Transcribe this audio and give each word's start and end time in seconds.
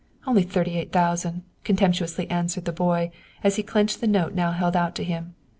"Only 0.25 0.41
thirty 0.41 0.79
eight 0.79 0.91
thousand," 0.91 1.43
contemptuously 1.63 2.27
answered 2.31 2.65
the 2.65 2.71
boy, 2.71 3.11
as 3.43 3.57
he 3.57 3.61
clutched 3.61 4.01
the 4.01 4.07
note 4.07 4.33
now 4.33 4.51
held 4.51 4.75
out 4.75 4.95
to 4.95 5.03
him. 5.03 5.35